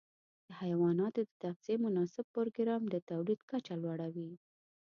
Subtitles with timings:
[0.47, 4.31] د حيواناتو د تغذیې مناسب پروګرام د تولید کچه لوړه وي.